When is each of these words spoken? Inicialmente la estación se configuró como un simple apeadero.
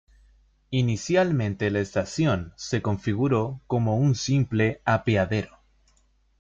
Inicialmente 0.71 1.69
la 1.69 1.77
estación 1.77 2.53
se 2.57 2.81
configuró 2.81 3.61
como 3.67 3.97
un 3.97 4.15
simple 4.15 4.81
apeadero. 4.83 5.59